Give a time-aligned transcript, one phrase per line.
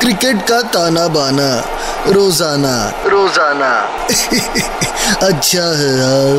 [0.00, 1.48] Cricket का ताना बाना
[2.08, 2.74] रोज़ाना।
[3.06, 3.70] रोज़ाना।
[5.26, 6.38] अच्छा है यार।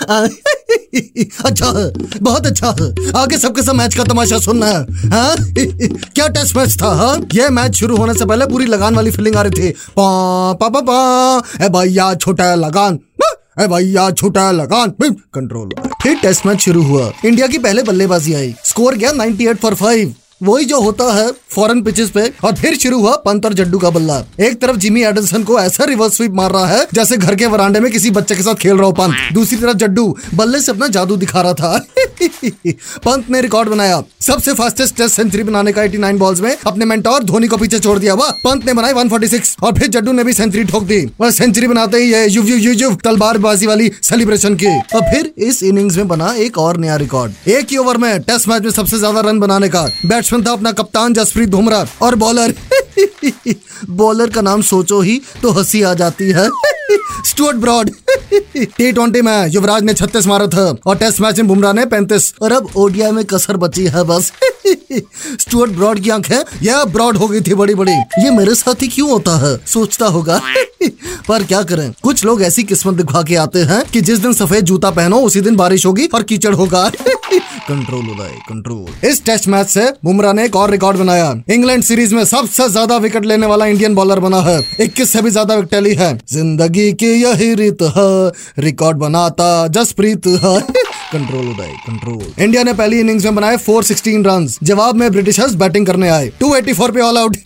[1.44, 1.90] अच्छा है
[2.20, 5.36] बहुत अच्छा है। आगे सबके सब मैच का तमाशा सुनना है हाँ?
[6.14, 7.16] क्या टेस्ट मैच था हाँ?
[7.34, 10.68] ये मैच शुरू होने से पहले पूरी लगान वाली फीलिंग आ रही थी। पा पा
[10.68, 12.98] पा पा। ए भैया छोटा लगान।
[13.60, 15.68] ए भैया छोटा लगान। कंट्रोल
[16.02, 20.14] फिर टेस्ट मैच शुरू हुआ। इंडिया की पहले बल्लेबाजी आई। स्कोर गया 98 फॉर फाइव
[20.40, 23.90] वही जो होता है फॉरेन पिचेस पे, और फिर शुरू हुआ पंत और जड्डू का
[23.90, 27.46] बल्ला एक तरफ़ जिमी एडल्सन को ऐसा रिवर्स स्वीप मार रहा है, जैसे घर के
[27.46, 30.72] वरांडे में किसी बच्चे के साथ खेल रहा हो पंत। दूसरी तरफ़ जड्डू बल्ले से
[30.72, 31.86] अपना जादू दिखा रहा था।
[33.04, 37.24] पंत ने रिकॉर्ड बनाया। सबसे फास्टेस्ट टेस्ट सेंचुरी बनाने का 89 बॉल्स में अपने मेंटोर
[37.24, 40.32] धोनी को पीछे छोड़ दिया वाह पंत ने बनाई 146 और फिर जड्डू ने भी
[40.32, 42.96] सेंचुरी ठोक दी। और सेंचुरी बनाते ही ये युव युव युव
[43.66, 47.76] वाली सेलिब्रेशन की। और फिर इस इनिंग्स में बना एक और नया रिकॉर्ड एक ही
[47.76, 49.86] ओवर में टेस्ट मैच में सबसे ज़्यादा रन बनाने का।
[50.30, 52.54] बैट्समैन था अपना कप्तान जसप्रीत बुमराह और बॉलर
[53.90, 56.48] बॉलर का नाम सोचो ही तो हँसी आ जाती है।
[57.26, 57.90] स्टुअर्ट ब्रॉड
[58.56, 62.32] टी ट्वेंटी में युवराज ने छत्तीस मारा था और टेस्ट मैच में बुमराह ने पैंतीस।
[62.42, 64.32] और अब ओडिया में कसर बची है बस।
[65.40, 68.88] स्टुअर्ट ब्रॉड की आँखें, यह ब्रॉड हो गई थी बड़ी बड़ी ये मेरे साथ ही
[68.88, 69.58] क्यों होता है?
[69.66, 70.40] सोचता होगा।
[71.28, 71.92] पर क्या करें?
[72.02, 75.40] कुछ लोग ऐसी किस्मत दिखा के आते हैं कि जिस दिन सफ़ेद जूता पहनो, उसी
[75.40, 76.90] दिन बारिश होगी और कीचड़ होगा।
[77.68, 82.14] कंट्रोल उदय कंट्रोल इस टेस्ट मैच से बुमराह ने एक और रिकॉर्ड बनाया। इंग्लैंड सीरीज़
[82.14, 85.82] में सबसे ज़्यादा विकेट लेने वाला इंडियन बॉलर बना है। इक्कीस से भी ज़्यादा विकेट
[85.82, 90.58] ली है। ज़िंदगी की यही रीत है। रिकॉर्ड बनाता जसप्रीत है।
[91.12, 95.86] कंट्रोल उदय कंट्रोल इंडिया ने पहली इनिंग्स में बनाए 416 रन जवाब में ब्रिटिशर्स बैटिंग
[95.86, 97.36] करने आए। 284 पे ऑल आउट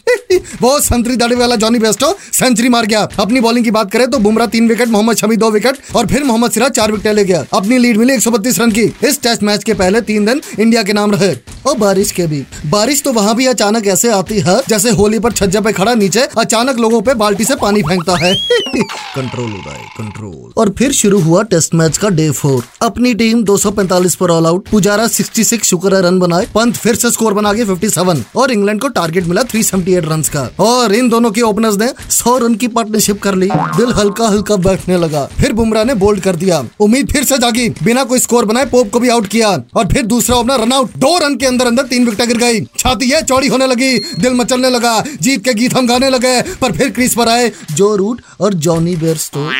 [0.62, 4.18] वो संतरी दाढ़ी वाला जॉनी बेस्टो सेंचुरी मार गया। अपनी बॉलिंग की बात करें तो
[4.18, 7.44] बुमराह तीन विकेट मोहम्मद शमी दो विकेट और फिर मोहम्मद सिराज चार विकेट ले गया।
[7.52, 10.40] अपनी लीड मिली एक सौ बत्तीस रन की। इस टेस्ट मैच के पहले तीन दिन
[10.60, 11.34] इंडिया के नाम रहे।
[11.66, 15.32] और बारिश के भी। बारिश तो वहाँ भी अचानक ऐसे आती है जैसे होली पर
[15.32, 18.34] छज्जा पे खड़ा नीचे अचानक लोगों पे बाल्टी से पानी फेंकता है।
[19.16, 24.14] कंट्रोल उदय कंट्रोल और फिर शुरू हुआ टेस्ट मैच का डे फोर अपनी टीम 245
[24.14, 28.22] पर ऑल आउट पुजारा 66 शुक्र रन बनाए पंत फिर से स्कोर बना के 57
[28.36, 32.36] और इंग्लैंड को टारगेट मिला 378 रन। का। और इन दोनों के ओपनर्स ने 100
[32.38, 36.36] रन की पार्टनरशिप कर ली। दिल हल्का हल्का बैठने लगा। फिर बुमराह ने बोल्ड कर
[36.36, 39.86] दिया। उम्मीद फिर से जागी। बिना कोई स्कोर बनाए पोप को भी आउट किया। और
[39.86, 43.10] फिर दूसरा ओपनर रन आउट दो रन के अंदर अंदर तीन विकेट गिर गई। छाती
[43.10, 46.90] है चौड़ी होने लगी। दिल मचलने लगा। जीत के गीत हम गाने लगे। पर फिर
[46.90, 49.50] क्रीज पर आए जो रूट और जॉनी बेर्स तो।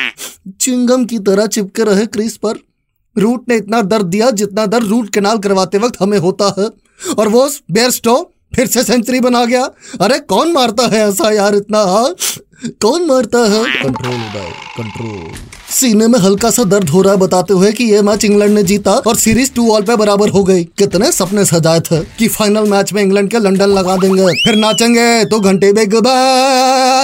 [0.61, 2.53] चिंगम की तरह चिपके रहे क्रीज पर।
[3.17, 6.69] रूट ने इतना दर्द दिया जितना दर्द रूट कैनाल करवाते वक्त हमें होता है।
[7.13, 9.63] और वो बेयरस्टो फिर से सेंचुरी बना गया।
[10.01, 11.81] अरे, कौन मारता है ऐसा यार इतना?
[11.83, 12.13] हाँ
[12.81, 13.63] कौन मारता है?
[13.73, 14.17] कंट्रोल
[14.77, 15.33] कंट्रोल
[15.71, 18.63] सीने में हल्का सा दर्द हो रहा है, बताते हुए कि ये मैच इंग्लैंड ने
[18.63, 22.69] जीता और सीरीज़ टू ऑल पे बराबर हो गई। कितने सपने सजाए थे कि फाइनल
[22.69, 25.95] मैच में इंग्लैंड के लंदन लगा देंगे। फिर नाचेंगे तो घंटे बेग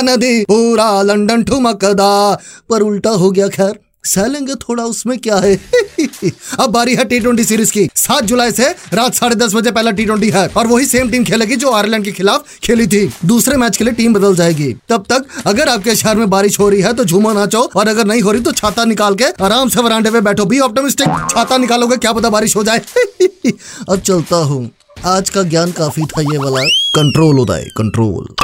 [0.05, 2.37] नदी पूरा लंदन ठुमकदा
[2.69, 5.55] पर उल्टा हो गया, खैर। सह लेंगे थोड़ा उसमें क्या है?
[6.59, 9.91] अब बारी है टी ट्वेंटी सीरीज़ की। सात जुलाई से रात साढ़े दस बजे पहला
[9.91, 13.57] टी ट्वेंटी है और वही सेम टीम खेलेगी जो आयरलैंड के खिलाफ खेली थी। दूसरे
[13.57, 16.81] मैच के लिए टीम बदल जाएगी। तब तक अगर आपके शहर में बारिश हो रही
[16.81, 19.81] है तो झूमा नाचो और अगर नहीं हो रही तो छाता निकाल के आराम से
[19.81, 22.77] वरांडे में बैठो। भी ऑप्टोमिस्टिक छाता निकालोगे क्या पता बारिश हो जाए।
[23.89, 24.69] अब चलता हूँ।
[25.05, 26.61] आज का ज्ञान काफ़ी था ये वाला।
[26.95, 28.27] कंट्रोल उदय कंट्रोल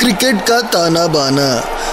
[0.00, 1.79] क्रिकेट का ताना बाना।